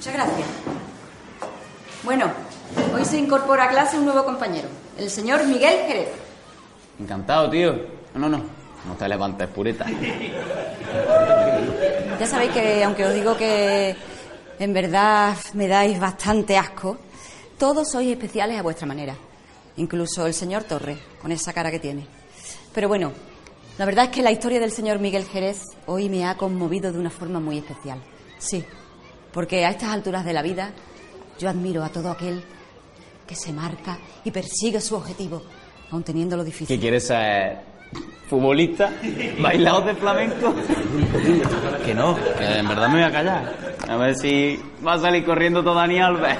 [0.00, 0.48] Muchas gracias.
[2.04, 2.32] Bueno,
[2.94, 6.29] hoy se incorpora a clase un nuevo compañero, el señor Miguel Jerez.
[7.00, 7.72] Encantado, tío.
[8.14, 8.44] No, no, no.
[8.86, 9.86] No te levantes, pureta.
[12.18, 13.96] Ya sabéis que, aunque os digo que
[14.58, 16.98] en verdad me dais bastante asco,
[17.56, 19.16] todos sois especiales a vuestra manera.
[19.78, 22.06] Incluso el señor Torres, con esa cara que tiene.
[22.74, 23.12] Pero bueno,
[23.78, 26.98] la verdad es que la historia del señor Miguel Jerez hoy me ha conmovido de
[26.98, 28.02] una forma muy especial.
[28.38, 28.62] Sí,
[29.32, 30.72] porque a estas alturas de la vida
[31.38, 32.44] yo admiro a todo aquel
[33.26, 35.42] que se marca y persigue su objetivo,
[35.90, 36.68] aun teniendo lo difícil.
[36.68, 37.58] ¿Qué quieres ser?
[38.28, 38.92] ¿Futbolista?
[39.40, 40.54] ¿Bailador de flamenco?
[41.84, 43.76] que no, que en verdad me voy a callar.
[43.88, 46.38] A ver si va a salir corriendo todo Dani Alves.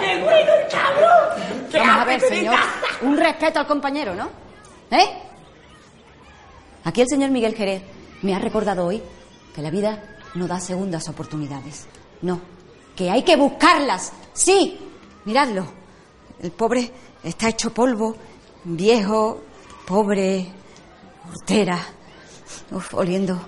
[0.00, 1.58] ¡Qué bueno, cabrón!
[1.72, 2.56] Vamos a ver, señor.
[3.02, 4.30] Un respeto al compañero, ¿no?
[4.90, 5.06] ¿Eh?
[6.84, 7.82] Aquí el señor Miguel Jerez
[8.22, 9.02] me ha recordado hoy
[9.54, 10.02] que la vida
[10.34, 11.88] no da segundas oportunidades.
[12.22, 12.40] No,
[12.94, 14.12] que hay que buscarlas.
[14.32, 14.78] Sí,
[15.24, 15.66] miradlo.
[16.40, 16.90] El pobre
[17.22, 18.16] está hecho polvo,
[18.64, 19.42] viejo,
[19.86, 20.46] pobre,
[21.28, 21.78] hortera,
[22.70, 23.40] uf, oliendo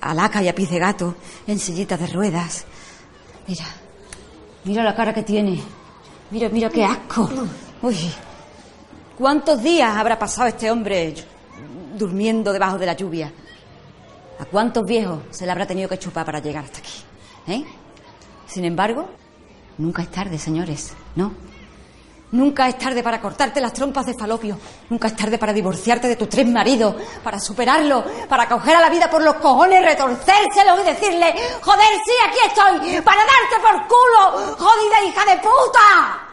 [0.00, 1.14] a, laca y a piz de gato,
[1.46, 2.64] en sillita de ruedas.
[3.46, 3.64] Mira,
[4.64, 5.60] mira la cara que tiene.
[6.30, 7.28] Mira, mira qué asco.
[7.82, 7.96] Uy,
[9.16, 11.14] ¿cuántos días habrá pasado este hombre
[11.96, 13.32] durmiendo debajo de la lluvia?
[14.38, 16.92] ¿A cuántos viejos se le habrá tenido que chupar para llegar hasta aquí?
[17.46, 17.64] ¿Eh?
[18.46, 19.08] Sin embargo,
[19.78, 21.32] nunca es tarde, señores, ¿no?
[22.32, 24.58] Nunca es tarde para cortarte las trompas de falopio.
[24.90, 28.90] Nunca es tarde para divorciarte de tus tres maridos, para superarlo, para coger a la
[28.90, 34.56] vida por los cojones, retorcérselo y decirle, joder, sí, aquí estoy, para darte por culo,
[34.56, 36.26] jodida hija de puta.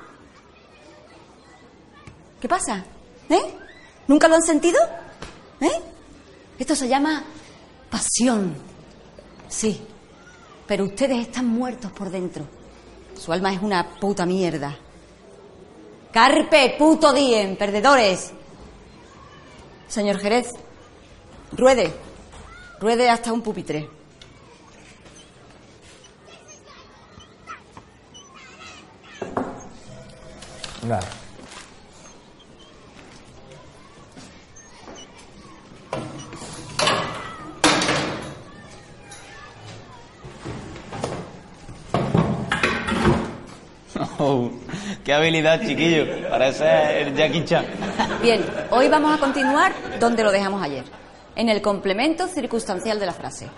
[2.42, 2.84] ¿Qué pasa?
[3.30, 3.58] ¿Eh?
[4.08, 4.80] ¿Nunca lo han sentido?
[5.62, 5.82] ¿Eh?
[6.58, 7.24] Esto se llama
[7.90, 8.56] pasión.
[9.48, 9.86] Sí,
[10.66, 12.46] pero ustedes están muertos por dentro.
[13.16, 14.76] Su alma es una puta mierda.
[16.14, 18.32] Carpe puto diem, perdedores.
[19.88, 20.48] Señor Jerez,
[21.52, 21.92] ruede.
[22.80, 23.90] Ruede hasta un pupitre.
[30.84, 31.23] Nada.
[44.26, 44.50] Oh,
[45.04, 46.30] qué habilidad, chiquillo.
[46.30, 47.66] Parece el Jackie Chan.
[48.22, 48.42] Bien,
[48.72, 50.86] hoy vamos a continuar donde lo dejamos ayer,
[51.36, 53.50] en el complemento circunstancial de la frase.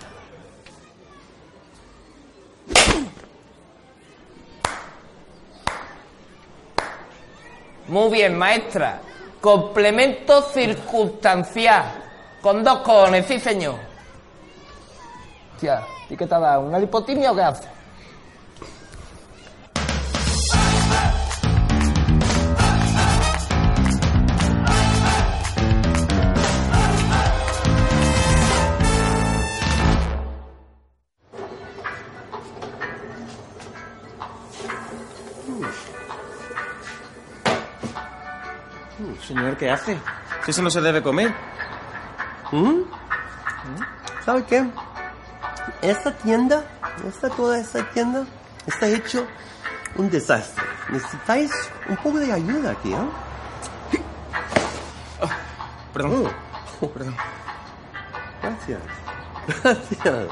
[7.88, 9.02] Muy bien, maestra.
[9.40, 11.86] Complemento circunstancial.
[12.42, 13.76] Con dos cojones, sí, señor.
[15.60, 16.62] Tía, ¿y qué te ha dado?
[16.62, 17.68] ¿Una lipotimia o qué haces?
[39.58, 39.98] ¿Qué hace?
[40.46, 41.34] Si eso no se debe comer.
[42.52, 42.82] ¿Mm?
[44.24, 44.66] ¿Sabe qué?
[45.82, 46.64] Esta tienda,
[47.08, 48.26] esta, toda esta tienda,
[48.68, 49.26] está hecho
[49.96, 50.64] un desastre.
[50.90, 51.52] Necesitáis
[51.90, 52.98] un poco de ayuda aquí, ¿eh?
[55.94, 56.32] Perdón.
[56.82, 57.16] Oh, Perdón.
[58.42, 58.80] Gracias.
[59.64, 60.28] Gracias.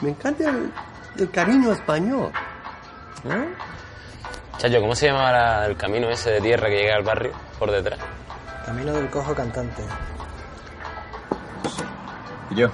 [0.00, 0.72] Me encanta el,
[1.18, 2.30] el cariño español.
[3.24, 3.54] ¿Eh?
[4.58, 7.32] Chacho, ¿cómo se llamaba la- el camino ese de tierra que llega al barrio
[7.62, 8.00] por detrás?
[8.66, 9.84] Camino del cojo cantante.
[12.50, 12.68] Y yo,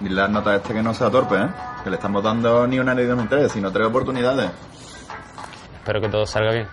[0.00, 1.48] dile las notas este que no sea torpe, ¿eh?
[1.82, 4.50] Que le estamos dando ni una ni dos ni tres, sino tres oportunidades.
[5.78, 6.68] Espero que todo salga bien.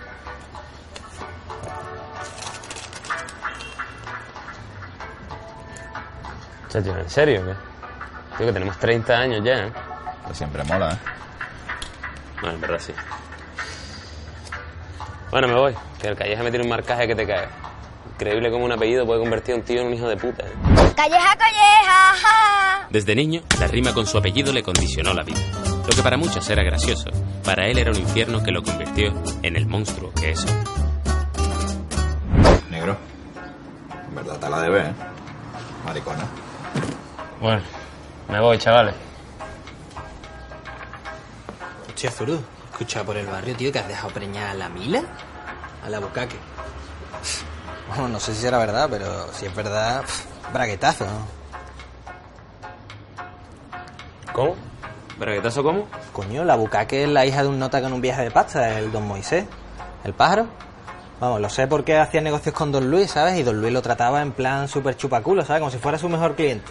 [6.67, 7.45] Chacho, ¿en serio?
[7.45, 7.53] ¿Qué?
[8.37, 9.73] Tío, que tenemos 30 años ya, ¿eh?
[10.23, 10.97] Pero siempre mola, ¿eh?
[12.41, 12.93] Bueno, en verdad sí.
[15.35, 15.75] Bueno, me voy.
[15.99, 17.49] Que el calleja me tiene un marcaje que te cae.
[18.13, 20.45] Increíble cómo un apellido puede convertir a un tío en un hijo de puta.
[20.45, 20.53] ¿eh?
[20.95, 22.87] Calleja, calleja, ja.
[22.89, 25.41] Desde niño, la rima con su apellido le condicionó la vida.
[25.85, 27.09] Lo que para muchos era gracioso,
[27.43, 30.45] para él era un infierno que lo convirtió en el monstruo que es.
[32.69, 32.95] Negro.
[34.07, 34.93] En verdad te la debe, ¿eh?
[35.83, 36.25] Maricona.
[37.41, 37.61] Bueno,
[38.29, 38.95] me voy, chavales.
[41.89, 42.39] Hostia, Zurdo,
[42.75, 45.01] escucha por el barrio, tío, que has dejado preñar a la Mila,
[45.81, 46.35] a la Bucaque.
[47.87, 51.25] Bueno, no sé si será verdad, pero si es verdad, pff, braguetazo, ¿no?
[54.33, 54.55] ¿Cómo?
[55.17, 55.87] ¿Braguetazo cómo?
[56.11, 58.91] Coño, la Bucaque es la hija de un nota con un viaje de pasta, el
[58.91, 59.45] don Moisés,
[60.03, 60.47] el pájaro.
[61.21, 63.39] Vamos, lo sé porque hacía negocios con don Luis, ¿sabes?
[63.39, 65.61] Y don Luis lo trataba en plan súper chupaculo, ¿sabes?
[65.61, 66.69] Como si fuera su mejor cliente.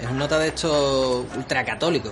[0.00, 2.10] Es un nota de hecho ultracatólico,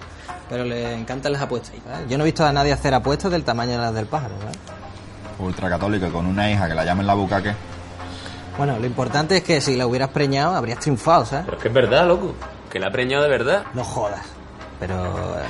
[0.48, 1.74] pero le encantan las apuestas.
[2.08, 4.56] Yo no he visto a nadie hacer apuestas del tamaño de las del pájaro, ¿sabes?
[5.38, 7.54] Ultracatólico con una hija que la llamen la bucaque.
[8.56, 11.44] Bueno, lo importante es que si la hubieras preñado, habrías triunfado, ¿sabes?
[11.44, 12.34] Pero es que es verdad, loco.
[12.70, 13.64] Que la ha preñado de verdad.
[13.74, 14.24] No jodas.
[14.80, 14.94] Pero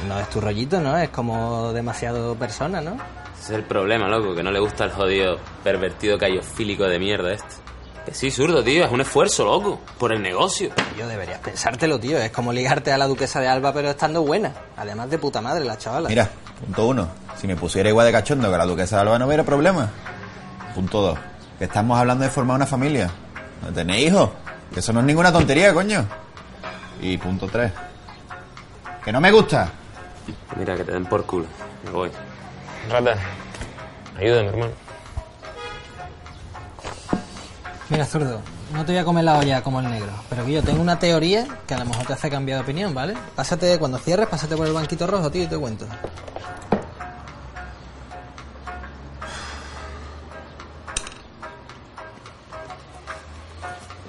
[0.09, 0.97] no es tu rollito, ¿no?
[0.97, 2.93] Es como demasiado persona, ¿no?
[3.39, 7.33] Ese es el problema, loco, que no le gusta el jodido pervertido cayofílico de mierda
[7.33, 7.64] este.
[8.05, 10.71] Que sí, zurdo, tío, es un esfuerzo, loco, por el negocio.
[10.99, 12.19] Yo deberías pensártelo, tío.
[12.19, 14.53] Es como ligarte a la duquesa de Alba, pero estando buena.
[14.77, 16.11] Además de puta madre, la chavala.
[16.11, 16.29] Mira,
[16.61, 17.09] punto uno.
[17.37, 19.91] Si me pusiera igual de cachondo que la duquesa de Alba no hubiera problema.
[20.75, 21.19] Punto dos.
[21.59, 23.11] Que estamos hablando de formar una familia.
[23.63, 24.31] ¿No tenéis hijos?
[24.73, 26.05] Que eso no es ninguna tontería, coño.
[27.01, 27.73] Y punto tres.
[29.03, 29.71] Que no me gusta.
[30.59, 31.47] Mira, que te den por culo.
[31.85, 32.11] Me voy.
[32.91, 33.17] Rata,
[34.19, 34.73] ayúdame, hermano.
[37.95, 38.41] Mira, zurdo,
[38.73, 40.99] no te voy a comer la olla como el negro, pero que yo tengo una
[40.99, 43.15] teoría que a lo mejor te hace cambiar de opinión, ¿vale?
[43.37, 45.87] Pásate, cuando cierres, pásate por el banquito rojo, tío, y te cuento.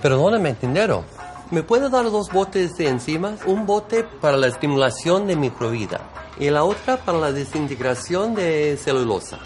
[0.02, 1.06] Perdóname, tendero.
[1.52, 3.42] ¿Me puede dar dos botes de enzimas?
[3.46, 6.02] Un bote para la estimulación de microvida
[6.40, 9.38] y la otra para la desintegración de celulosa.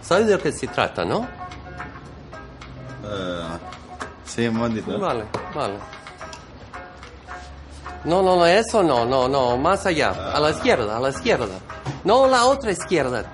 [0.00, 1.41] ¿Sabes de qué se trata, no?
[4.34, 4.98] Sí, un momentito.
[4.98, 5.24] Vale,
[5.54, 5.74] vale.
[8.04, 11.54] No, no, no, eso no, no, no, más allá, a la izquierda, a la izquierda.
[12.04, 13.24] No, la otra izquierda.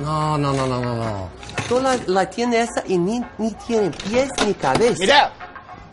[0.00, 1.28] No, no, no, no, no, no.
[1.68, 4.96] Tú la, la tienes esa y ni, ni tiene pies ni cabeza.
[4.98, 5.32] ¡Mira!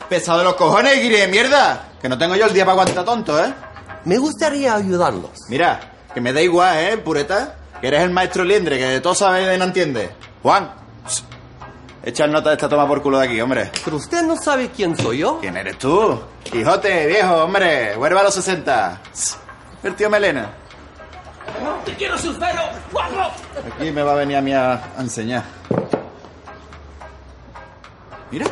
[0.09, 1.89] Pesado de los cojones, guiri de mierda.
[2.01, 3.53] Que no tengo yo el día para aguantar tonto, ¿eh?
[4.03, 5.31] Me gustaría ayudarlos.
[5.47, 5.79] Mira,
[6.13, 7.55] que me da igual, ¿eh, pureta?
[7.79, 10.09] Que eres el maestro liendre, que de todo sabes y no entiendes.
[10.43, 10.69] Juan,
[12.03, 13.71] echa nota de esta toma por culo de aquí, hombre.
[13.83, 15.39] Pero usted no sabe quién soy yo.
[15.39, 16.19] ¿Quién eres tú?
[16.43, 17.95] Quijote, viejo, hombre.
[17.95, 19.01] Vuelve a los 60.
[19.11, 19.37] Pss,
[19.83, 20.49] El tío Melena.
[21.85, 22.61] ¡Te quiero, Sulfero!
[22.91, 23.31] ¡Guapo!
[23.75, 25.43] Aquí me va a venir a mí a, a enseñar.
[28.29, 28.45] Mira.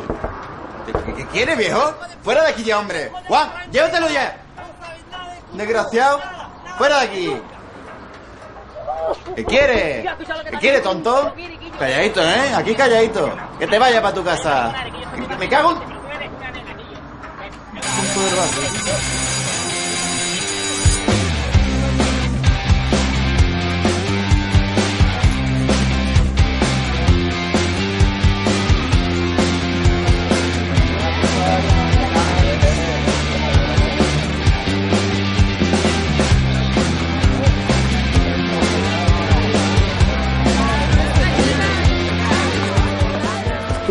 [0.86, 1.94] ¿Qué, qué quieres, viejo?
[2.22, 3.10] Fuera de aquí ya, hombre.
[3.28, 4.36] Juan, llévatelo ya.
[5.52, 6.20] Desgraciado.
[6.76, 7.36] Fuera de aquí.
[9.36, 10.04] ¿Qué quiere?
[10.50, 11.32] ¿Qué quiere, tonto?
[11.80, 12.54] Calladito, ¿eh?
[12.54, 13.34] Aquí calladito.
[13.58, 14.70] Que te vaya para tu casa.
[15.38, 15.78] Me cago en...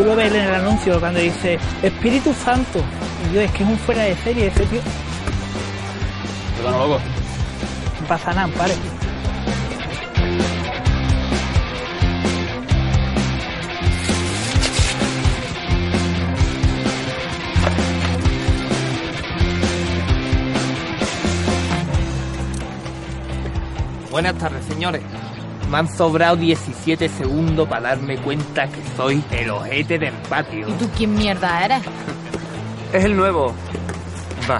[0.10, 2.82] lo ves en el anuncio cuando dice Espíritu Santo.
[3.30, 4.80] Y yo, es que es un fuera de serie ese tío.
[6.58, 7.02] Perdón, loco.
[8.02, 8.74] No pasa nada, pare.
[24.10, 25.04] Buenas tardes, señores.
[25.70, 30.68] Me han sobrado 17 segundos para darme cuenta que soy el ojete del patio.
[30.68, 31.82] ¿Y tú quién mierda eres?
[32.94, 33.54] Es el nuevo.
[34.50, 34.60] Va.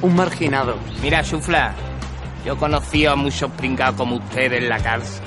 [0.00, 0.76] Un marginado.
[1.02, 1.74] Mira, Chufla.
[2.42, 5.22] Yo conocí a muchos pringados como ustedes en la cárcel.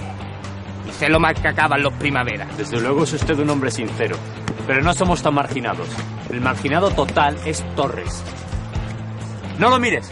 [0.90, 2.58] Y sé lo mal que acaban los primaveras.
[2.58, 4.16] Desde luego es usted un hombre sincero.
[4.66, 5.88] pero no somos tan marginados.
[6.32, 8.24] El marginado total es Torres.
[9.60, 10.10] ¡No lo mires!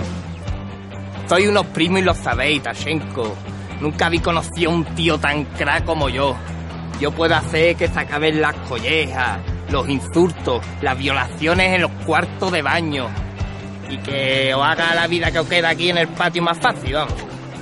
[1.28, 3.36] Soy unos primos y lo sabéis, Tashenko.
[3.80, 6.36] Nunca habí conocido a un tío tan crack como yo.
[7.00, 12.52] Yo puedo hacer que se acaben las collejas, los insultos, las violaciones en los cuartos
[12.52, 13.08] de baño.
[13.90, 16.94] Y que os haga la vida que os queda aquí en el patio más fácil,
[16.94, 17.14] vamos.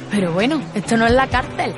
[0.10, 1.74] Pero bueno, esto no es la cárcel.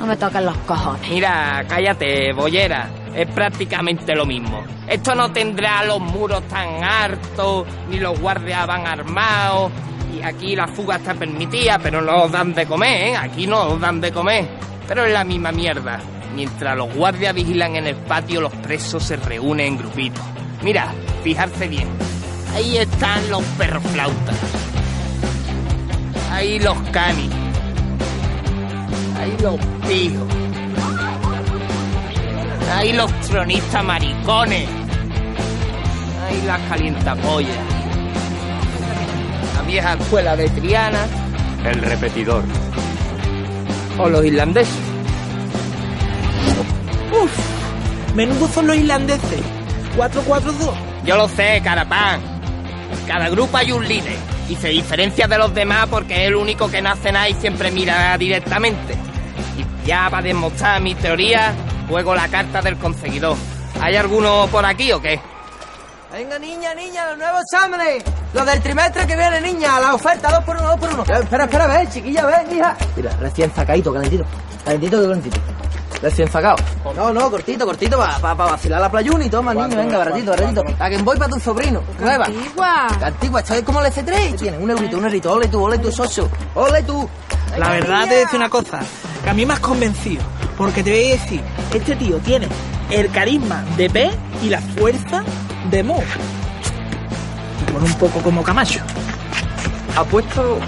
[0.00, 1.08] No me toquen los cojones.
[1.08, 2.88] Mira, cállate, bollera.
[3.14, 4.62] Es prácticamente lo mismo.
[4.86, 9.72] Esto no tendrá los muros tan hartos, ni los guardias van armados.
[10.22, 13.16] Aquí la fuga está permitida, pero no dan de comer, ¿eh?
[13.16, 14.48] Aquí no os dan de comer.
[14.86, 16.00] Pero es la misma mierda.
[16.34, 20.24] Mientras los guardias vigilan en el patio, los presos se reúnen en grupitos.
[20.62, 21.88] Mira, fijarse bien.
[22.54, 24.36] Ahí están los perros flautas.
[26.30, 27.30] Ahí los canis.
[29.18, 29.56] Ahí los
[29.86, 30.28] pijos.
[32.74, 34.68] Ahí los tronistas maricones.
[36.26, 37.77] Ahí las calientapollas.
[39.58, 41.04] La vieja escuela de Triana.
[41.64, 42.44] El repetidor.
[43.98, 44.72] O los irlandeses.
[47.10, 49.40] Uf, menudo son los irlandeses.
[49.96, 50.74] 4-4-2.
[51.04, 52.20] Yo lo sé, carapán.
[52.92, 54.16] En cada grupo hay un líder.
[54.48, 57.34] Y se diferencia de los demás porque es el único que no hace nada y
[57.34, 58.94] siempre mira directamente.
[59.56, 61.52] Y ya para demostrar mi teoría,
[61.88, 63.36] juego la carta del conseguidor.
[63.80, 65.20] ¿Hay alguno por aquí o qué?
[66.12, 68.04] Venga, niña, niña, los nuevos exámenes.
[68.32, 69.80] Los del trimestre que viene, niña.
[69.80, 71.02] La oferta, dos por uno, dos por uno.
[71.02, 72.76] Espera, espera, ve, chiquilla, ve, hija.
[72.96, 74.24] Mira, recién sacadito, calentito.
[74.64, 75.40] Calentito, calentito.
[76.02, 76.56] Recién sacado.
[76.94, 80.30] No, no, cortito, cortito, para pa, pa vacilar la playuna y toma, niño, venga, baratito,
[80.30, 80.64] baratito.
[80.78, 81.82] A que voy para tu sobrino.
[81.98, 82.26] Nueva.
[82.26, 82.86] Antigua.
[83.02, 84.36] Antigua, esto es como el C3.
[84.36, 85.32] Tienes un eurito, un eurito.
[85.32, 86.28] Ole tú, ole tú, socio.
[86.54, 87.08] Ole tú.
[87.56, 88.80] La verdad te voy a decir una cosa,
[89.24, 90.22] que a mí me has convencido,
[90.56, 91.42] porque te voy a decir,
[91.74, 92.46] este tío tiene
[92.90, 94.10] el carisma de P
[94.42, 95.24] y la fuerza
[95.70, 96.00] de Mo.
[97.80, 98.80] Un poco como Camacho.
[99.96, 100.58] Apuesto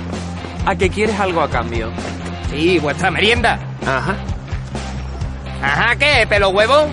[0.64, 1.90] a que quieres algo a cambio.
[2.50, 3.58] Sí, vuestra merienda.
[3.86, 4.14] Ajá.
[5.62, 6.26] Ajá, ¿qué?
[6.28, 6.88] ¿Pelo huevo?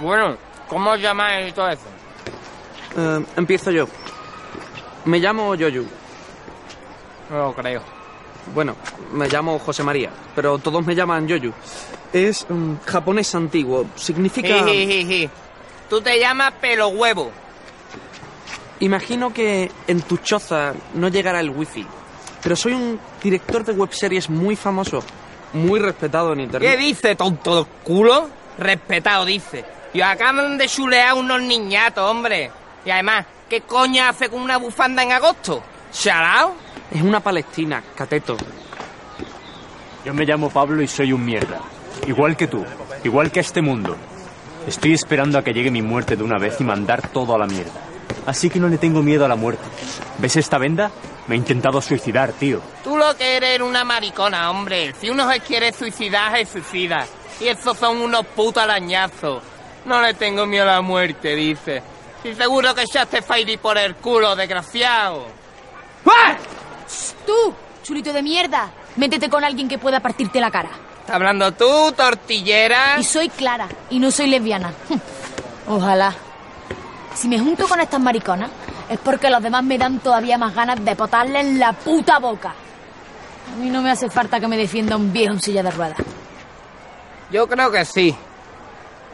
[0.00, 0.36] Bueno,
[0.68, 1.86] ¿cómo os llamáis y todo eso?
[2.96, 3.88] Eh, empiezo yo.
[5.06, 5.86] Me llamo Yoyu.
[7.30, 7.93] No lo creo.
[8.52, 8.76] Bueno,
[9.12, 11.52] me llamo José María, pero todos me llaman Yoyu.
[12.12, 13.86] Es mm, japonés antiguo.
[13.96, 14.64] Significa...
[14.64, 15.30] Jijijiji.
[15.88, 17.30] Tú te llamas pelo huevo.
[18.80, 21.86] Imagino que en tu choza no llegará el wifi,
[22.42, 25.02] pero soy un director de webseries muy famoso,
[25.52, 26.70] muy respetado en internet.
[26.70, 28.28] ¿Qué dice, tonto del culo?
[28.58, 29.64] Respetado, dice.
[29.92, 32.50] Y acaban de chulear unos niñatos, hombre.
[32.84, 35.62] Y además, ¿qué coño hace con una bufanda en agosto?
[35.92, 36.54] ¿Shalao?
[36.90, 38.36] Es una palestina, cateto.
[40.04, 41.60] Yo me llamo Pablo y soy un mierda.
[42.06, 42.64] Igual que tú,
[43.02, 43.96] igual que este mundo.
[44.66, 47.46] Estoy esperando a que llegue mi muerte de una vez y mandar todo a la
[47.46, 47.80] mierda.
[48.26, 49.64] Así que no le tengo miedo a la muerte.
[50.18, 50.90] ¿Ves esta venda?
[51.26, 52.60] Me he intentado suicidar, tío.
[52.82, 54.94] Tú lo que eres una maricona, hombre.
[55.00, 57.06] Si uno se quiere suicidar, se suicida.
[57.40, 59.42] Y esos son unos putos arañazos.
[59.86, 61.82] No le tengo miedo a la muerte, dice.
[62.22, 65.26] Y seguro que echaste Fairy por el culo, desgraciado.
[66.06, 66.36] ¡Ah!
[67.26, 68.70] Tú, chulito de mierda.
[68.96, 70.70] Métete con alguien que pueda partirte la cara.
[71.00, 72.96] ¿Estás hablando tú, tortillera?
[72.98, 74.72] Y soy Clara, y no soy lesbiana.
[75.68, 76.14] Ojalá.
[77.14, 78.50] Si me junto con estas mariconas,
[78.88, 82.54] es porque los demás me dan todavía más ganas de potarle en la puta boca.
[83.52, 85.98] A mí no me hace falta que me defienda un viejo en silla de ruedas.
[87.30, 88.14] Yo creo que sí.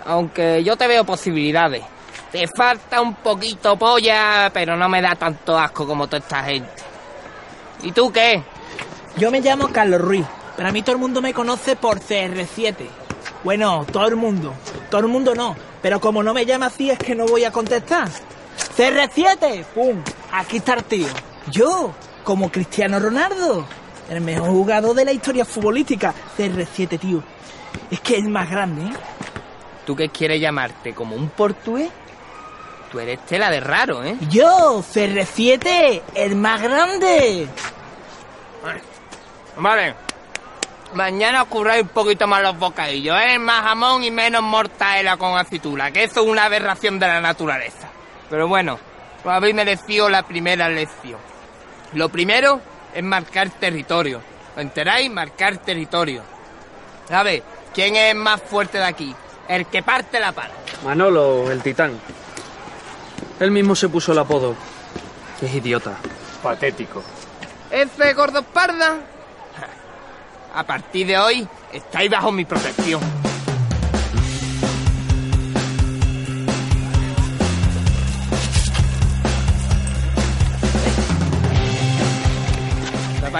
[0.06, 1.82] Aunque yo te veo posibilidades.
[2.32, 6.89] Te falta un poquito polla, pero no me da tanto asco como toda esta gente.
[7.82, 8.42] ¿Y tú qué?
[9.16, 12.74] Yo me llamo Carlos Ruiz, pero a mí todo el mundo me conoce por CR7.
[13.42, 14.54] Bueno, todo el mundo.
[14.90, 15.56] Todo el mundo no.
[15.82, 18.08] Pero como no me llama así es que no voy a contestar.
[18.76, 20.02] CR7, ¡pum!
[20.32, 21.06] Aquí está el tío.
[21.50, 23.66] Yo, como Cristiano Ronaldo,
[24.10, 26.14] el mejor jugador de la historia futbolística.
[26.36, 27.22] CR7, tío.
[27.90, 28.92] Es que es más grande, ¿eh?
[29.86, 30.94] ¿Tú qué quieres llamarte?
[30.94, 31.90] ¿Como un portugués?
[32.90, 34.16] Tú eres tela de raro, ¿eh?
[34.28, 37.46] Yo, CR7, el más grande.
[39.56, 39.94] Vale.
[40.94, 43.38] Mañana os curráis un poquito más los bocadillos, ¿eh?
[43.38, 47.88] Más jamón y menos mortadela con aceituna, que eso es una aberración de la naturaleza.
[48.28, 48.78] Pero bueno,
[49.22, 51.20] os habéis merecido la primera lección.
[51.92, 52.60] Lo primero
[52.92, 54.20] es marcar territorio.
[54.56, 55.08] ¿Os enteráis?
[55.10, 56.22] Marcar territorio.
[57.08, 57.42] ¿Sabes?
[57.72, 59.14] ¿Quién es más fuerte de aquí?
[59.46, 60.54] El que parte la pala.
[60.84, 62.00] Manolo, el titán.
[63.40, 64.54] Él mismo se puso el apodo.
[65.40, 65.96] Es idiota.
[66.42, 67.02] Patético.
[67.70, 68.98] ¿Ese gordo parda?
[70.54, 73.00] A partir de hoy, estáis bajo mi protección.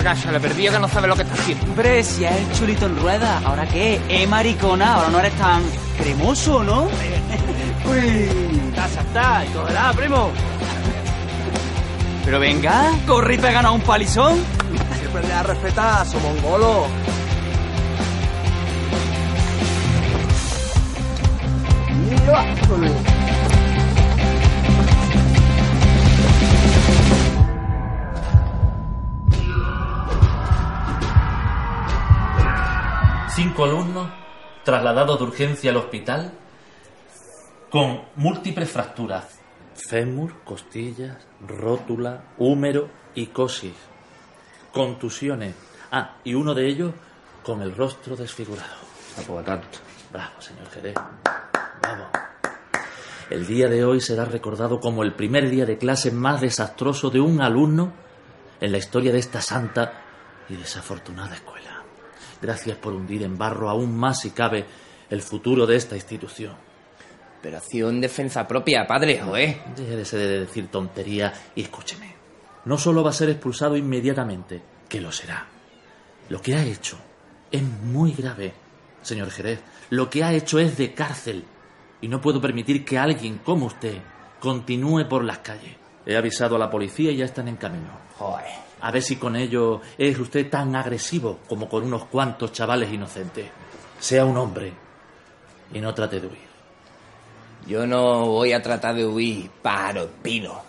[0.03, 1.65] Casa, le perdido que no sabe lo que está haciendo.
[1.67, 4.01] Hombre, si es el chulito en rueda, ¿ahora qué?
[4.09, 5.63] Eh, maricona, ahora no eres tan
[5.99, 6.89] cremoso, ¿no?
[7.91, 8.31] Uy,
[8.69, 10.31] está saltado, y cógela, primo.
[12.25, 14.39] Pero venga, corre y péganos un palizón.
[14.99, 16.87] Siempre le da respetar, somos mongolo.
[33.35, 34.09] Cinco alumnos
[34.65, 36.33] trasladados de urgencia al hospital
[37.71, 39.39] con múltiples fracturas.
[39.75, 43.75] Fémur, costillas, rótula, húmero y cosis.
[44.73, 45.55] Contusiones.
[45.91, 46.93] Ah, y uno de ellos
[47.45, 48.77] con el rostro desfigurado.
[49.45, 49.79] tanto.
[50.13, 50.95] Bravo, señor Jerez.
[51.81, 52.07] Bravo.
[53.31, 57.21] El día de hoy será recordado como el primer día de clase más desastroso de
[57.21, 57.93] un alumno
[58.61, 60.03] en la historia de esta santa
[60.49, 61.85] y desafortunada escuela.
[62.43, 64.67] Gracias por hundir en barro aún más, si cabe,
[65.09, 66.70] el futuro de esta institución.
[67.41, 69.63] Operación defensa propia, padre, ¿eh?
[69.75, 72.15] Déjese de decir tontería y escúcheme.
[72.67, 75.47] No solo va a ser expulsado inmediatamente, que lo será.
[76.29, 76.99] Lo que ha hecho
[77.51, 78.53] es muy grave,
[79.01, 79.61] señor Jerez.
[79.89, 81.47] Lo que ha hecho es de cárcel.
[82.03, 84.03] Y no puedo permitir que alguien como usted
[84.39, 85.77] continúe por las calles.
[86.05, 87.89] He avisado a la policía y ya están en camino.
[88.19, 88.51] Joder.
[88.83, 93.47] A ver si con ello es usted tan agresivo como con unos cuantos chavales inocentes.
[93.99, 94.75] Sea un hombre
[95.73, 96.50] y no trate de huir.
[97.71, 100.61] Yo no voy a tratar de huir, pájaro pino.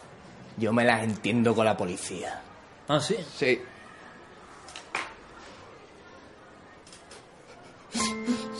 [0.58, 2.39] Yo me las entiendo con la policía.
[2.88, 3.15] ¿Ah, sí?
[3.36, 3.60] Sí.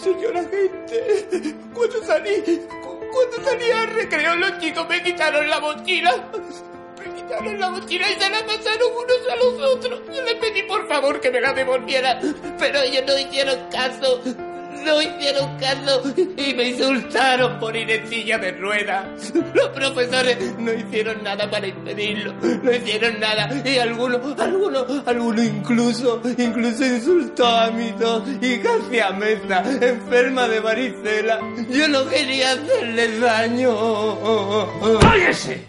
[0.04, 2.42] Señora gente, cuando salí,
[2.84, 6.12] cu- cuando salí al recreo los chicos me quitaron la mochila.
[7.00, 10.02] Me quitaron la mochila y se la pasaron unos a los otros.
[10.16, 12.20] Yo les pedí por favor que me la devolvieran,
[12.58, 14.20] pero ellos no hicieron caso.
[14.86, 19.32] No hicieron caso y me insultaron por ir en silla de ruedas.
[19.54, 22.34] Los profesores no hicieron nada para impedirlo.
[22.34, 23.50] No hicieron nada.
[23.64, 30.48] Y algunos, algunos, algunos incluso, incluso insultó a mi dos y casi a Mesa, enferma
[30.48, 31.40] de varicela.
[31.70, 34.70] Yo no quería hacerle daño.
[35.00, 35.68] ¡Cállese!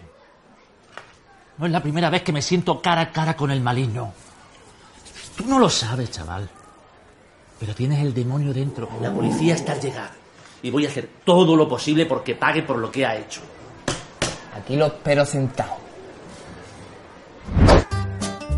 [1.58, 4.14] No es la primera vez que me siento cara a cara con el maligno.
[5.36, 6.48] Tú no lo sabes, chaval.
[7.62, 8.88] Pero tienes el demonio dentro.
[9.00, 10.10] La policía está al llegar.
[10.64, 13.40] Y voy a hacer todo lo posible porque pague por lo que ha hecho.
[14.56, 15.76] Aquí lo espero sentado.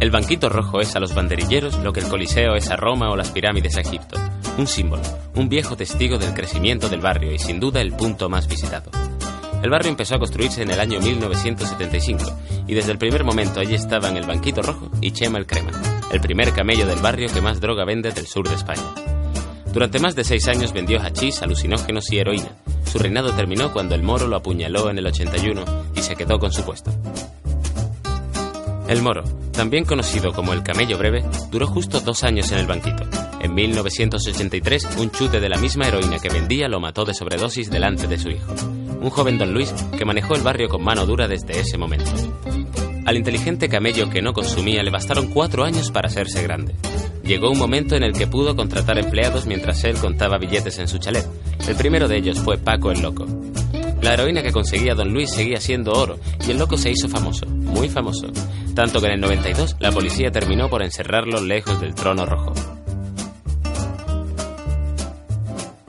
[0.01, 3.17] El banquito rojo es a los banderilleros lo que el Coliseo es a Roma o
[3.17, 4.19] las pirámides a Egipto.
[4.57, 5.03] Un símbolo,
[5.35, 8.91] un viejo testigo del crecimiento del barrio y sin duda el punto más visitado.
[9.63, 12.25] El barrio empezó a construirse en el año 1975
[12.67, 15.73] y desde el primer momento allí estaban el banquito rojo y Chema el Crema,
[16.15, 18.85] el primer camello del barrio que más droga vende del sur de España.
[19.73, 22.51] Durante más de seis años vendió hachís, alucinógenos y heroína.
[22.85, 25.65] Su reinado terminó cuando el moro lo apuñaló en el 81
[25.97, 26.93] y se quedó con su puesto.
[28.87, 33.03] El moro, también conocido como el camello breve, duró justo dos años en el banquito.
[33.41, 38.07] En 1983, un chute de la misma heroína que vendía lo mató de sobredosis delante
[38.07, 38.55] de su hijo.
[39.01, 42.13] Un joven don Luis que manejó el barrio con mano dura desde ese momento.
[43.05, 46.75] Al inteligente camello que no consumía le bastaron cuatro años para hacerse grande.
[47.23, 50.99] Llegó un momento en el que pudo contratar empleados mientras él contaba billetes en su
[50.99, 51.27] chalet.
[51.69, 53.27] El primero de ellos fue Paco el Loco.
[54.03, 57.47] La heroína que conseguía don Luis seguía siendo oro y el loco se hizo famoso,
[57.47, 58.27] muy famoso.
[58.75, 62.53] Tanto que en el 92 la policía terminó por encerrarlo lejos del trono rojo.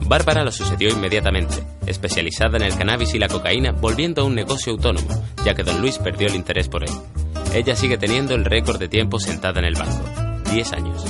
[0.08, 4.72] Bárbara lo sucedió inmediatamente, especializada en el cannabis y la cocaína, volviendo a un negocio
[4.72, 5.08] autónomo,
[5.44, 6.90] ya que don Luis perdió el interés por él.
[7.52, 10.04] Ella sigue teniendo el récord de tiempo sentada en el banco,
[10.52, 11.04] 10 años.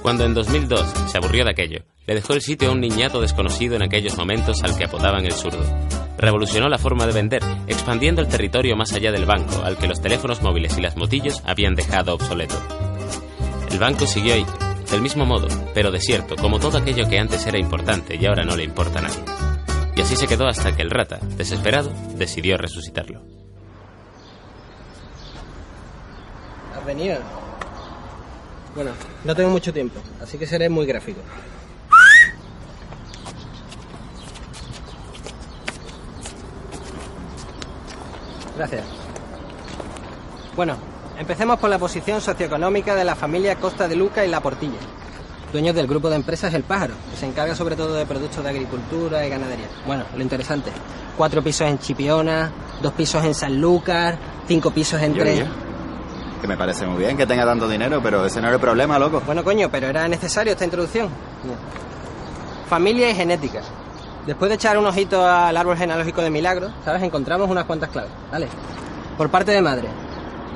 [0.00, 3.74] Cuando en 2002 se aburrió de aquello, le dejó el sitio a un niñato desconocido
[3.74, 5.64] en aquellos momentos al que apodaban el zurdo.
[6.18, 10.00] Revolucionó la forma de vender, expandiendo el territorio más allá del banco, al que los
[10.00, 12.54] teléfonos móviles y las motillos habían dejado obsoleto.
[13.72, 14.46] El banco siguió ahí,
[14.90, 18.56] del mismo modo, pero desierto, como todo aquello que antes era importante y ahora no
[18.56, 19.22] le importa a nadie.
[19.96, 23.22] Y así se quedó hasta que el rata, desesperado, decidió resucitarlo.
[26.76, 27.18] ¿Has venido?
[28.74, 28.90] Bueno,
[29.24, 31.20] no tengo mucho tiempo, así que seré muy gráfico.
[38.56, 38.84] Gracias.
[40.54, 40.76] Bueno,
[41.18, 44.78] empecemos por la posición socioeconómica de la familia Costa de Luca y La Portilla.
[45.52, 48.50] dueños del grupo de empresas El Pájaro, que se encarga sobre todo de productos de
[48.50, 49.68] agricultura y ganadería.
[49.86, 50.70] Bueno, lo interesante,
[51.16, 52.52] cuatro pisos en Chipiona,
[52.82, 55.44] dos pisos en Sanlúcar, cinco pisos en tres...
[56.40, 58.98] Que me parece muy bien que tenga tanto dinero, pero ese no es el problema,
[58.98, 59.22] loco.
[59.24, 61.08] Bueno, coño, pero era necesario esta introducción.
[62.68, 63.62] Familia y genética.
[64.26, 67.02] Después de echar un ojito al árbol genealógico de Milagro, ¿sabes?
[67.02, 68.10] Encontramos unas cuantas claves.
[68.30, 68.48] Vale.
[69.16, 69.88] Por parte de madre,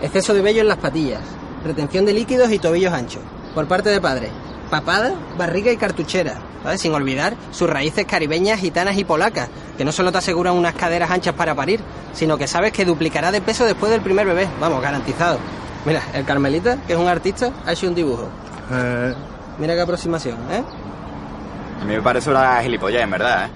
[0.03, 1.21] exceso de vello en las patillas,
[1.65, 3.23] retención de líquidos y tobillos anchos.
[3.55, 4.31] Por parte de padre,
[4.71, 6.41] papada, barriga y cartuchera.
[6.77, 11.11] Sin olvidar sus raíces caribeñas, gitanas y polacas, que no solo te aseguran unas caderas
[11.11, 11.81] anchas para parir,
[12.13, 14.47] sino que sabes que duplicará de peso después del primer bebé.
[14.61, 15.39] Vamos, garantizado.
[15.87, 18.29] Mira, el Carmelita, que es un artista, ha hecho un dibujo.
[19.59, 20.63] Mira qué aproximación, ¿eh?
[21.81, 23.51] A mí me parece una gilipollez, en verdad, ¿eh?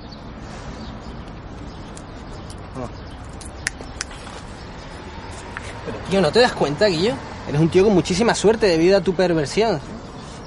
[6.11, 7.15] Tío, ¿no te das cuenta, Guillo?
[7.49, 9.81] Eres un tío con muchísima suerte debido a tu perversión.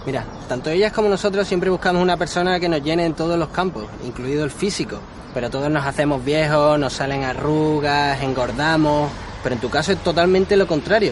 [0.05, 3.49] Mira, tanto ellas como nosotros siempre buscamos una persona que nos llene en todos los
[3.49, 4.99] campos, incluido el físico.
[5.33, 9.11] Pero todos nos hacemos viejos, nos salen arrugas, engordamos.
[9.43, 11.11] Pero en tu caso es totalmente lo contrario.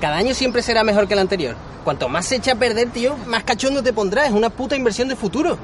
[0.00, 1.56] Cada año siempre será mejor que el anterior.
[1.84, 4.28] Cuanto más se echa a perder, tío, más cachondo te pondrás.
[4.28, 5.58] Es una puta inversión de futuro.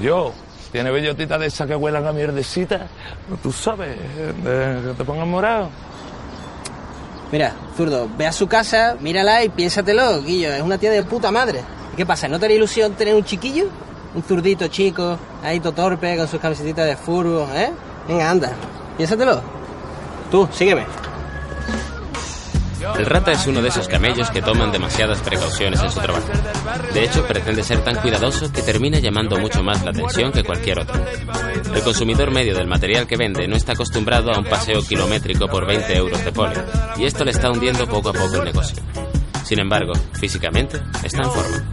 [0.00, 0.32] Yo,
[0.70, 2.86] tiene bellotita de esas que huelan a mierdecita.
[3.42, 3.96] Tú sabes,
[4.44, 5.68] de- que te pongan morado.
[7.32, 10.52] Mira, zurdo, ve a su casa, mírala y piénsatelo, Guillo.
[10.52, 11.62] Es una tía de puta madre.
[11.94, 12.28] ¿Y qué pasa?
[12.28, 13.68] ¿No te haría ilusión tener un chiquillo?
[14.14, 17.72] Un zurdito chico, ahí todo torpe, con sus camisetitas de furbo, ¿eh?
[18.06, 18.52] Venga, anda,
[18.98, 19.40] piénsatelo.
[20.30, 20.84] Tú, sígueme.
[22.98, 26.28] El rata es uno de esos camellos que toman demasiadas precauciones en su trabajo.
[26.92, 30.80] De hecho, pretende ser tan cuidadoso que termina llamando mucho más la atención que cualquier
[30.80, 31.00] otro.
[31.74, 35.66] El consumidor medio del material que vende no está acostumbrado a un paseo kilométrico por
[35.66, 36.56] 20 euros de poli,
[36.96, 38.82] y esto le está hundiendo poco a poco el negocio.
[39.44, 41.64] Sin embargo, físicamente está en forma.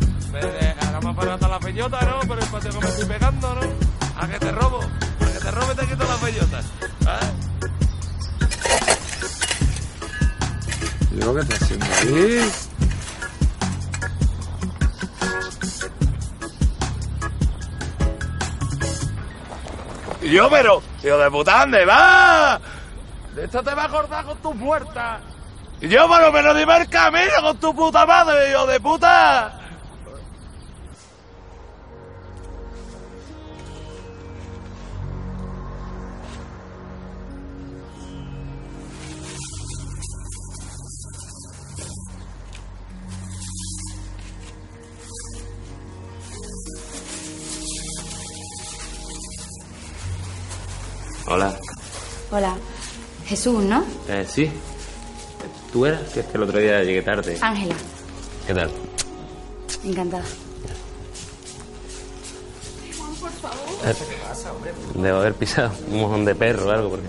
[11.19, 12.51] ¿Y lo que estás haciendo ahí?
[20.21, 22.61] Y yo, pero, hijo de puta, ¿dónde va?
[23.35, 25.21] De esto te va a cortar con tus muertas.
[25.81, 29.58] Y yo, por lo menos, dime el camino con tu puta madre, hijo de puta.
[53.39, 53.85] Jesús, ¿no?
[54.09, 54.51] Eh, sí.
[55.71, 56.01] ¿Tú eras?
[56.09, 57.37] Que es que el otro día llegué tarde.
[57.39, 57.75] Ángela.
[58.45, 58.69] ¿Qué tal?
[59.85, 60.25] Encantada.
[63.85, 63.93] Eh,
[64.95, 67.07] Debo haber pisado un mojón de perro o algo, porque...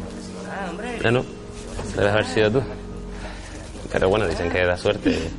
[1.03, 1.25] Ya no.
[1.97, 2.62] Debes haber sido tú.
[3.90, 5.31] Pero bueno, dicen que da suerte.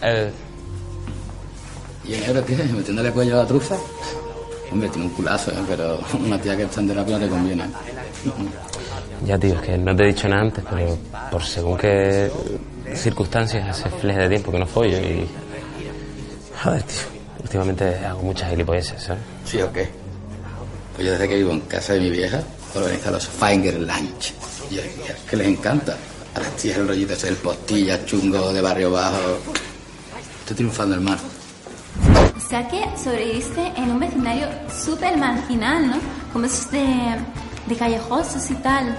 [0.00, 0.30] Eh,
[2.04, 2.54] ¿Y en euro qué?
[2.54, 3.74] ¿Metiéndole cuello a la trufa?
[4.70, 5.64] Hombre, tiene un culazo, ¿eh?
[5.68, 7.64] pero una tía que está en terapia no te conviene.
[9.24, 10.98] Ya, tío, es que no te he dicho nada antes, pero
[11.30, 12.30] por según qué
[12.94, 15.26] circunstancias hace fleje de tiempo que no follo y...
[16.62, 16.98] Joder, tío,
[17.42, 19.22] últimamente hago muchas gilipolleces, ¿sabes?
[19.44, 19.88] ¿Sí o qué?
[20.94, 22.42] Pues yo desde que vivo en casa de mi vieja,
[22.74, 24.34] organizo los Finger Lunch.
[24.70, 24.86] Y es
[25.28, 25.96] que les encanta.
[26.34, 29.38] A las tías el rollito ese del postilla, chungo de barrio bajo.
[30.40, 31.18] Estoy triunfando el mar.
[32.36, 35.96] O sea que sobreviviste en un vecindario súper marginal, ¿no?
[36.32, 37.16] Como esos de,
[37.70, 38.96] de callejosos y tal.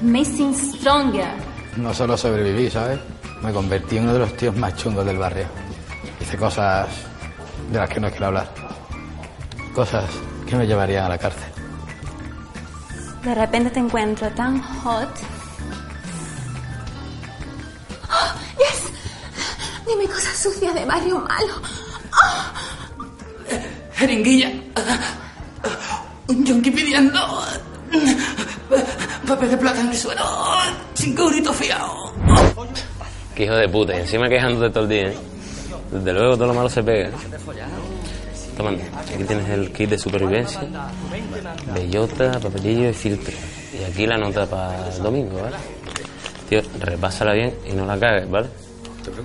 [0.00, 1.28] Amazing Stronger.
[1.76, 2.98] No solo sobreviví, ¿sabes?
[3.42, 5.46] Me convertí en uno de los tíos más chungos del barrio.
[6.20, 6.88] Hice cosas
[7.70, 8.48] de las que no quiero hablar.
[9.74, 10.04] Cosas
[10.48, 11.44] que me llevarían a la cárcel.
[13.22, 15.10] De repente te encuentro tan hot.
[18.08, 19.86] ¡Oh, yes!
[19.86, 21.54] Dime cosas sucias de barrio malo.
[23.92, 24.50] Jeringuilla.
[26.28, 27.20] Un yonki pidiendo.
[29.26, 30.22] Papel de plata en el suelo.
[30.94, 32.12] Cinco euritos fiados.
[33.34, 35.16] Qué hijo de puta, y encima quejándote todo el día, ¿eh?
[35.90, 37.10] Desde luego todo lo malo se pega.
[38.56, 40.62] Toma, aquí tienes el kit de supervivencia,
[41.74, 43.34] bellota, papelillo y filtro.
[43.78, 45.56] Y aquí la nota para el domingo, ¿vale?
[46.48, 48.48] Tío, repásala bien y no la cagues, ¿vale?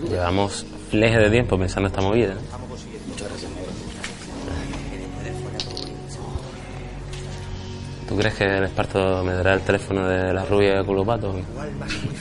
[0.10, 2.34] Llevamos fleje de tiempo pensando esta movida.
[2.34, 2.38] ¿eh?
[8.12, 11.34] ¿Tú crees que el esparto me dará el teléfono de la rubia culo pato?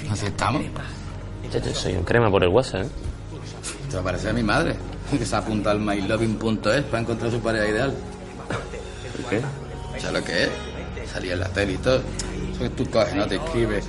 [0.09, 0.63] Así estamos.
[1.51, 2.89] Chacho, soy un crema por el WhatsApp, ¿eh?
[3.89, 4.77] Esto parece a mi madre,
[5.11, 7.93] que se apunta al myloving.es para encontrar su pareja ideal.
[9.17, 9.41] ¿Por qué?
[9.99, 10.51] ¿Sabes lo que es?
[11.13, 11.97] Salía en la tele y todo.
[12.53, 13.27] Eso que tú coges, ¿no?
[13.27, 13.85] Te escribes,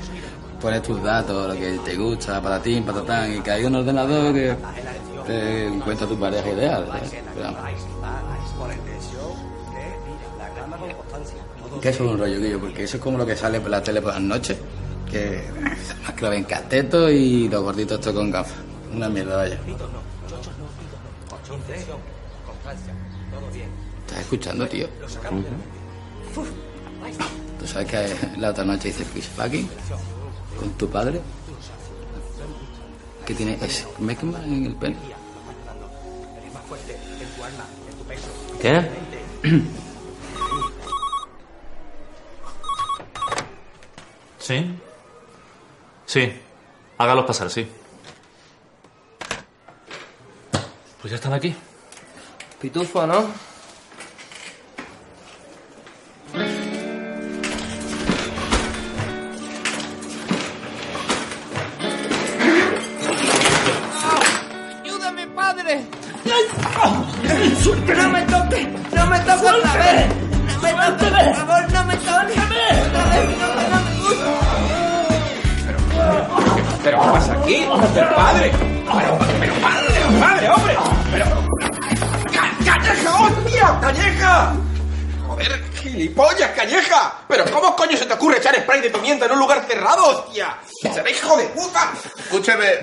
[0.60, 4.56] pones tus datos, lo que te gusta, patatín, patatán, y hay un ordenador que
[5.28, 6.84] te encuentra tu pareja ideal.
[6.96, 7.22] ¿eh?
[7.36, 7.50] Pero,
[11.82, 13.82] que eso es un rollo, Guillo, porque eso es como lo que sale por la
[13.82, 14.58] tele por las noches.
[15.10, 15.44] Que
[16.04, 18.56] más que lo ven cateto y los gorditos estos con gafas.
[18.94, 19.60] Una mierda, vaya.
[24.06, 24.88] ¿Estás escuchando, tío?
[27.60, 29.70] ¿Tú sabes que la otra noche hice fishfucking
[30.58, 31.20] con tu padre?
[33.26, 34.96] Que tiene esmegma en el pelo.
[38.62, 38.90] ¿Qué?
[44.42, 44.76] ¿Sí?
[46.06, 46.34] Sí.
[46.98, 47.68] Hágalos pasar, sí.
[51.00, 51.56] Pues ya están aquí.
[52.60, 53.26] Pitufo, ¿no?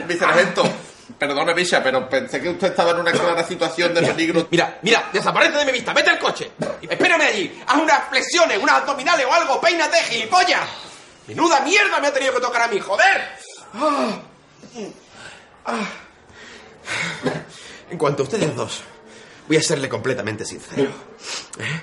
[0.09, 0.63] Escúcheme, vicergento.
[1.19, 4.47] Perdone, Misha, pero pensé que usted estaba en una clara situación de peligro.
[4.51, 6.53] Mira, mira, desaparece de mi vista, vete al coche.
[6.83, 10.69] Espérame allí, haz unas flexiones, unas abdominales o algo, peínate, gilipollas.
[11.27, 13.29] Menuda mierda me ha tenido que tocar a mí, joder.
[13.75, 14.21] Ah.
[15.65, 15.87] Ah.
[17.91, 18.83] En cuanto a ustedes dos,
[19.47, 20.91] voy a serle completamente sincero.
[21.59, 21.81] ¿Eh?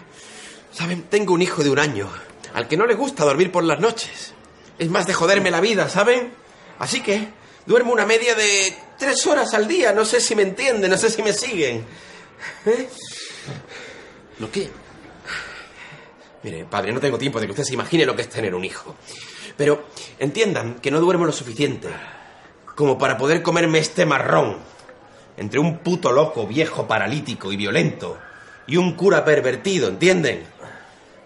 [0.72, 2.10] Saben, tengo un hijo de un año,
[2.54, 4.34] al que no le gusta dormir por las noches.
[4.78, 6.34] Es más de joderme la vida, ¿saben?
[6.80, 7.28] Así que
[7.66, 9.92] duermo una media de tres horas al día.
[9.94, 11.86] No sé si me entienden, no sé si me siguen.
[12.66, 12.90] ¿Eh?
[14.40, 14.70] ¿Lo qué?
[16.44, 18.64] Mire, padre, no tengo tiempo de que usted se imagine lo que es tener un
[18.64, 18.96] hijo.
[19.58, 19.86] Pero
[20.20, 21.90] entiendan que no duermo lo suficiente
[22.76, 24.58] como para poder comerme este marrón
[25.38, 28.18] entre un puto loco, viejo, paralítico y violento
[28.68, 30.46] y un cura pervertido, ¿entienden?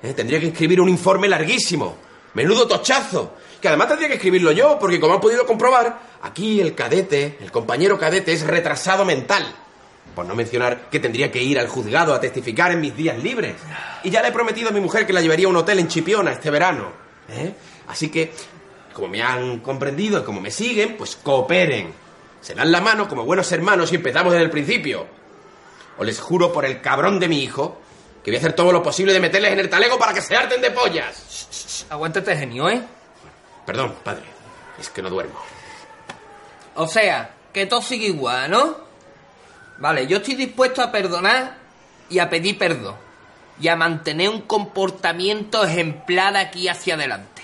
[0.02, 0.13] ¿Eh?
[0.13, 1.97] Tendría que escribir un informe larguísimo.
[2.34, 3.34] Menudo tochazo.
[3.62, 7.52] Que además tendría que escribirlo yo, porque como han podido comprobar, aquí el cadete, el
[7.52, 9.45] compañero cadete, es retrasado mental.
[10.15, 13.56] Por no mencionar que tendría que ir al juzgado a testificar en mis días libres.
[14.04, 15.88] Y ya le he prometido a mi mujer que la llevaría a un hotel en
[15.88, 16.91] Chipiona este verano.
[17.30, 17.54] ¿eh?
[17.88, 18.32] Así que,
[18.93, 21.93] como me han comprendido y como me siguen, pues cooperen.
[22.41, 25.06] Se dan la mano como buenos hermanos y empezamos desde el principio.
[25.98, 27.82] O les juro por el cabrón de mi hijo
[28.24, 30.36] que voy a hacer todo lo posible de meterles en el talego para que se
[30.36, 31.86] harten de pollas.
[31.89, 32.82] Aguántate, genio, ¿eh?
[33.69, 34.25] Perdón, padre.
[34.79, 35.39] Es que no duermo.
[36.73, 38.77] O sea, que todo sigue igual, ¿no?
[39.77, 41.55] Vale, yo estoy dispuesto a perdonar
[42.10, 42.95] y a pedir perdón.
[43.60, 47.43] Y a mantener un comportamiento ejemplar aquí hacia adelante.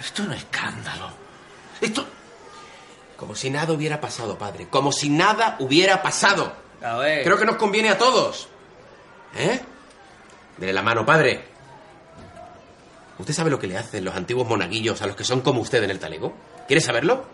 [0.00, 1.10] Esto es un escándalo.
[1.78, 2.06] Esto...
[3.18, 4.66] Como si nada hubiera pasado, padre.
[4.70, 6.63] Como si nada hubiera pasado.
[7.22, 8.48] Creo que nos conviene a todos.
[9.36, 9.60] ¿Eh?
[10.58, 11.42] Dele la mano, padre.
[13.18, 15.82] ¿Usted sabe lo que le hacen los antiguos monaguillos a los que son como usted
[15.82, 16.34] en el talego?
[16.66, 17.24] ¿Quiere saberlo?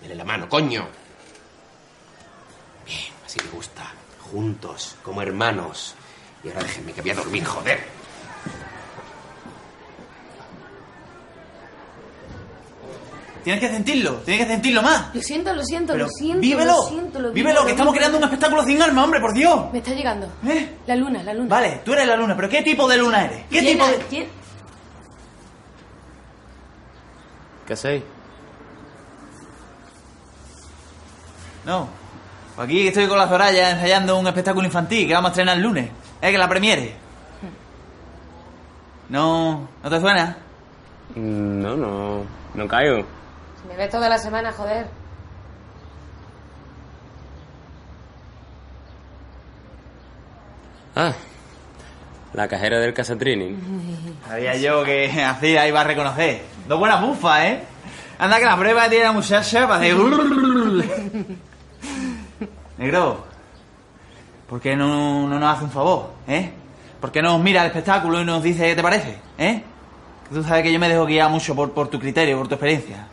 [0.00, 0.88] Dele la mano, coño.
[2.86, 3.92] Bien, así me gusta.
[4.30, 5.94] Juntos, como hermanos.
[6.42, 7.93] Y ahora déjenme que voy a dormir, joder.
[13.44, 15.14] Tienes que sentirlo, tienes que sentirlo más.
[15.14, 16.40] Lo siento, lo siento, Pero lo siento.
[16.40, 19.70] vívelo, lo siento, lo vívelo, que estamos creando un espectáculo sin alma, hombre, por Dios.
[19.70, 20.26] Me está llegando.
[20.46, 20.76] ¿Eh?
[20.86, 21.48] La luna, la luna.
[21.50, 23.44] Vale, tú eres la luna, pero ¿qué tipo de luna eres?
[23.50, 24.08] ¿Qué Llena, tipo de...?
[24.16, 24.26] lle-
[27.66, 28.02] ¿Qué hacéis?
[31.66, 31.88] No,
[32.58, 35.90] aquí estoy con la Zoraya ensayando un espectáculo infantil que vamos a estrenar el lunes.
[36.20, 36.94] Es que la premiere.
[39.08, 40.36] No, ¿no te suena?
[41.14, 42.22] No, no,
[42.54, 43.04] no caigo.
[43.68, 44.86] Me ves toda la semana, joder.
[50.96, 51.12] Ah,
[52.34, 53.56] la cajera del Casatrini.
[54.28, 56.42] Sabía yo que así ahí va a reconocer.
[56.68, 57.62] Dos buenas bufas, ¿eh?
[58.18, 59.96] Anda que la prueba tiene la muchacha para hacer...
[62.78, 63.24] Negro,
[64.48, 66.52] ¿por qué no, no nos hace un favor, eh?
[67.00, 69.62] ¿Por qué no nos mira el espectáculo y nos dice qué te parece, eh?
[70.28, 72.54] que tú sabes que yo me dejo guiar mucho por, por tu criterio, por tu
[72.54, 73.06] experiencia.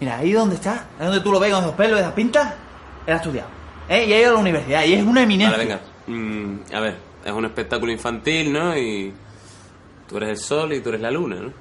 [0.00, 2.54] Mira, ahí donde está, ahí donde tú lo ves con esos pelos, esas pintas,
[3.06, 3.48] él ha estudiado.
[3.88, 4.06] ¿eh?
[4.06, 5.56] Y ha ido a la universidad y es una eminencia.
[5.56, 5.80] Vale, venga.
[6.06, 8.76] Mm, a ver, es un espectáculo infantil, ¿no?
[8.76, 9.12] Y
[10.08, 11.52] tú eres el sol y tú eres la luna, ¿no?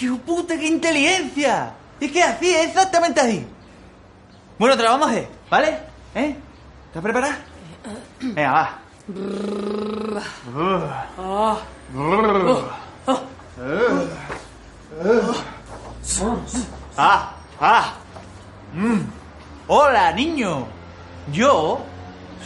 [0.00, 1.72] ¡Hijo puta, qué inteligencia!
[2.00, 3.44] Es que así, es exactamente así.
[4.58, 5.78] Bueno, te la vamos a hacer, ¿vale?
[6.14, 6.36] ¿Eh?
[6.86, 7.38] ¿Estás preparada?
[8.20, 8.78] Venga, va.
[16.96, 17.94] Ah, ah.
[18.74, 19.00] Mm.
[19.68, 20.66] Hola, niño.
[21.32, 21.80] Yo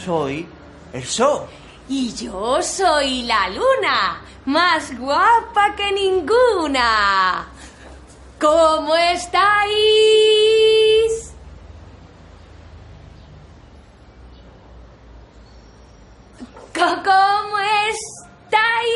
[0.03, 0.47] soy
[0.91, 1.47] el sol.
[1.87, 7.47] Y yo soy la luna, más guapa que ninguna.
[8.39, 9.73] ¿Cómo estáis?
[16.73, 18.93] ¿Cómo estáis?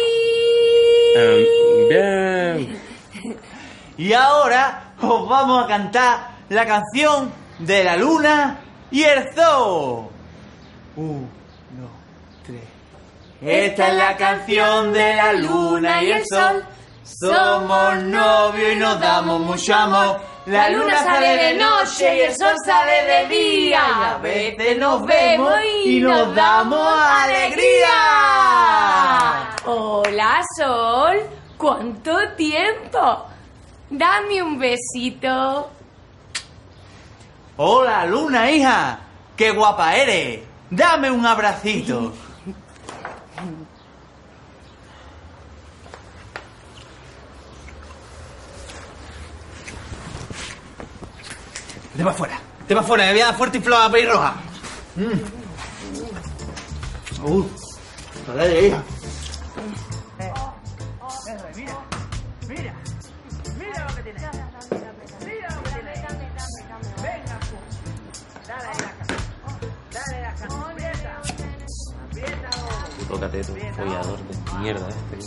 [1.16, 1.46] Em,
[1.90, 2.82] bien.
[3.98, 8.60] Y ahora os vamos a cantar la canción de la luna
[8.92, 10.10] y el sol.
[10.96, 11.28] Uno,
[12.46, 12.62] tres.
[13.42, 16.64] Esta es la canción de la luna y el sol.
[17.04, 20.20] Somos novios y nos damos mucho amor.
[20.48, 23.70] La luna sale de noche y el sol sale de día.
[23.70, 25.54] Y a veces nos vemos
[25.86, 27.90] y nos damos alegría.
[29.66, 31.18] Hola, Sol.
[31.58, 33.26] ¿Cuánto tiempo?
[33.90, 35.70] Dame un besito.
[37.56, 39.00] Hola, luna, hija.
[39.36, 40.42] Qué guapa eres.
[40.70, 42.14] Dame un abracito.
[51.96, 52.40] Te va fuera.
[52.68, 53.06] Te va fuera.
[53.06, 54.36] Me voy a dar fuerte y floja a pelirroja.
[54.96, 55.38] Mm.
[57.24, 57.50] Uh.
[58.36, 58.84] Dale, hija.
[61.56, 61.74] Mira,
[62.48, 62.74] mira
[63.48, 64.20] lo que tiene.
[65.26, 65.94] Mira lo que tiene.
[67.02, 67.40] Venga,
[68.48, 69.16] dale la cara.
[69.94, 70.56] Dale la cara.
[70.72, 71.12] Aprieta.
[72.10, 72.50] Aprieta.
[73.00, 75.18] Puto cateto, follador de mierda este.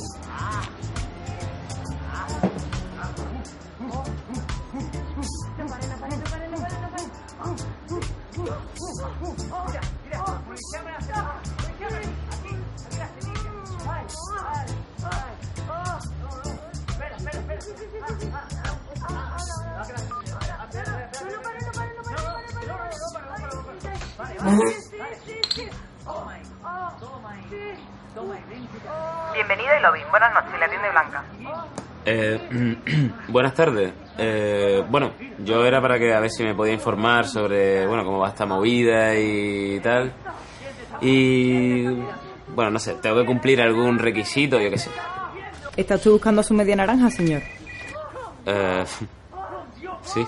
[29.32, 30.00] Bienvenido a Lobby.
[30.10, 31.24] Buenas noches, le atiende Blanca.
[32.04, 33.92] Eh, buenas tardes.
[34.18, 38.18] Eh, bueno, yo era para que a ver si me podía informar sobre, bueno, cómo
[38.18, 40.12] va esta movida y tal.
[41.00, 41.84] Y
[42.48, 44.90] bueno, no sé, tengo que cumplir algún requisito, yo qué sé.
[45.76, 47.42] ¿Está usted buscando su media naranja, señor?
[48.46, 48.84] Eh,
[50.02, 50.26] sí.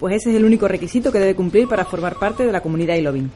[0.00, 2.94] Pues ese es el único requisito que debe cumplir para formar parte de la comunidad
[2.96, 3.30] iLovin.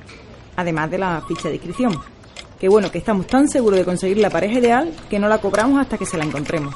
[0.57, 1.93] Además de la ficha de inscripción.
[2.59, 5.79] Que bueno, que estamos tan seguros de conseguir la pareja ideal que no la cobramos
[5.79, 6.75] hasta que se la encontremos.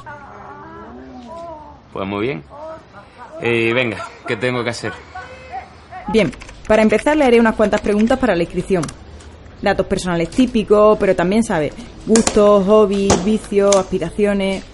[1.90, 2.44] Pues muy bien.
[3.40, 4.92] Y venga, ¿qué tengo que hacer?
[6.08, 6.30] Bien,
[6.66, 8.84] para empezar le haré unas cuantas preguntas para la inscripción.
[9.62, 11.72] Datos personales típicos, pero también sabe,
[12.06, 14.64] gustos, hobbies, vicios, aspiraciones.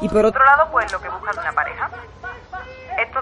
[0.00, 1.87] Y por otro lado, pues lo que busca de una pareja.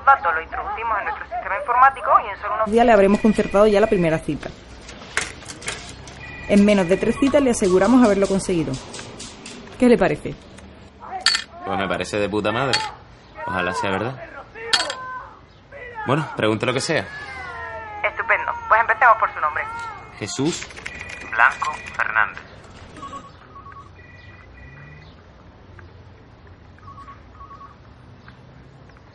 [0.07, 3.67] Datos los introducimos en nuestro sistema informático y en solo unos días le habremos concertado
[3.67, 4.51] ya la primera cita.
[6.49, 8.73] En menos de tres citas le aseguramos haberlo conseguido.
[9.81, 10.37] ¿Qué le parece?
[11.65, 12.79] Pues me parece de puta madre.
[13.47, 14.23] Ojalá sea verdad.
[16.07, 17.05] Bueno, pregunte lo que sea.
[18.05, 18.53] Estupendo.
[18.69, 19.65] Pues empecemos por su nombre.
[20.21, 20.69] Jesús.
[21.33, 22.45] Blanco Fernández.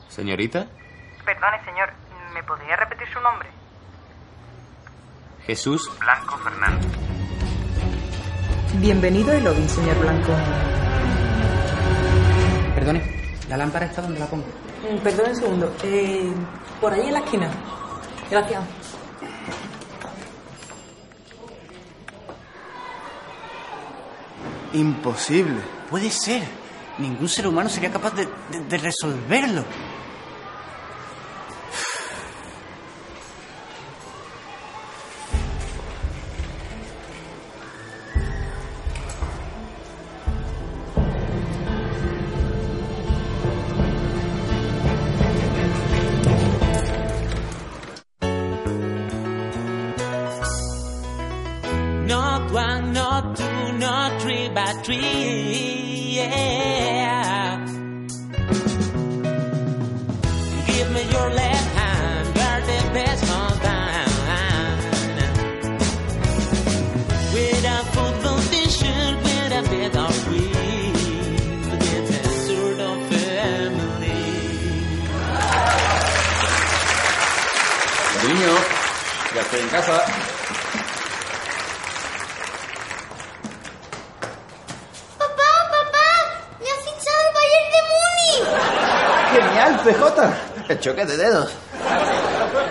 [0.10, 0.68] Señorita.
[1.26, 1.90] Perdone, señor.
[2.34, 3.50] ¿Me podría repetir su nombre?
[5.46, 5.90] Jesús.
[6.00, 6.88] Blanco Fernández.
[8.76, 10.32] Bienvenido a Elovin, señor Blanco.
[12.76, 14.46] Perdone, ¿la lámpara está donde la pongo?
[15.04, 15.76] Perdón un segundo.
[15.84, 16.32] Eh,
[16.80, 17.50] por ahí en la esquina.
[18.30, 18.64] Gracias.
[24.74, 25.60] Imposible.
[25.90, 26.44] Puede ser.
[26.98, 29.64] Ningún ser humano sería capaz de, de- de resolverlo.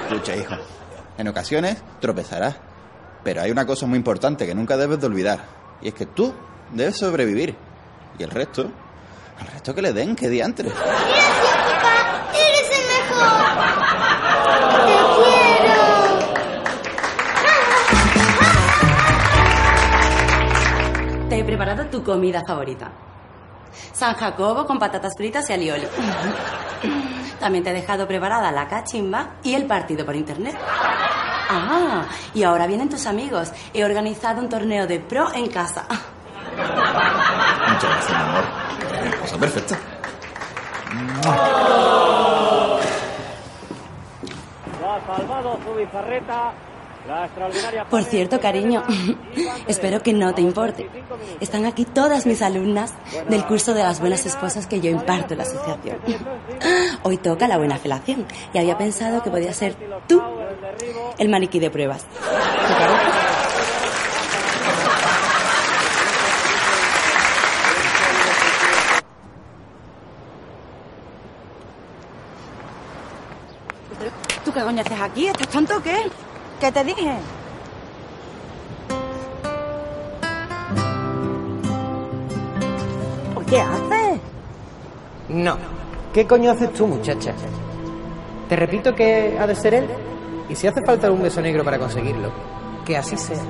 [0.09, 0.55] Escucha, hijo.
[1.19, 2.57] En ocasiones tropezarás.
[3.23, 5.41] Pero hay una cosa muy importante que nunca debes de olvidar.
[5.83, 6.33] Y es que tú
[6.73, 7.55] debes sobrevivir.
[8.19, 10.73] Y el resto, el resto que le den, que diantres.
[10.73, 12.31] ¡Gracias, papá!
[12.33, 13.41] ¡Eres el mejor!
[14.87, 14.93] ¡Te
[21.17, 21.29] quiero!
[21.29, 22.91] Te he preparado tu comida favorita.
[23.93, 25.87] San Jacobo con patatas fritas y alioli.
[27.39, 30.57] También te he dejado preparada la cachimba y el partido por internet.
[31.53, 32.05] Ah,
[32.35, 33.53] y ahora vienen tus amigos.
[33.75, 35.85] He organizado un torneo de pro en casa.
[36.57, 38.45] Muchas gracias, mi amor.
[39.21, 39.79] Cosa perfecta.
[44.81, 46.53] Lo ha salvado su bizarreta.
[47.89, 48.83] Por cierto, cariño,
[49.67, 50.89] espero que no te importe.
[51.41, 52.93] Están aquí todas mis alumnas
[53.29, 55.99] del curso de las buenas esposas que yo imparto en la asociación.
[57.03, 59.77] Hoy toca la buena felación y había pensado que podía ser
[60.07, 60.23] tú
[61.19, 62.05] el maniquí de pruebas.
[74.45, 75.27] ¿Tú qué coño haces aquí?
[75.27, 76.11] ¿Estás tonto o qué?
[76.61, 77.17] ¿Qué te dije?
[83.51, 84.21] ¿Qué haces?
[85.29, 85.57] No.
[86.15, 87.33] ¿Qué coño haces tú, muchacha?
[88.49, 89.89] Te repito que ha de ser él.
[90.49, 92.31] Y si hace falta un beso negro para conseguirlo,
[92.85, 93.43] que así sea.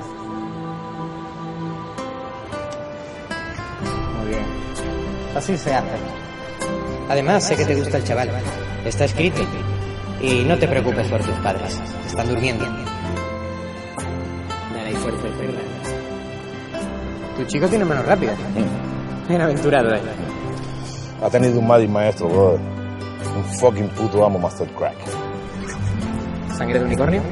[4.17, 4.45] Muy bien.
[5.35, 5.87] Así se hace.
[7.09, 8.31] Además, sé que te gusta el chaval.
[8.85, 9.41] Está escrito.
[10.19, 11.79] Y no te preocupes por tus padres.
[12.07, 12.65] Están durmiendo.
[17.41, 18.37] Tu chico tiene manos rápidas.
[19.27, 20.01] Bienaventurado, eh.
[21.23, 22.59] Ha tenido un mal maestro, brother.
[23.35, 24.95] Un fucking puto amo Master Crack.
[26.55, 27.23] ¿Sangre de unicornio?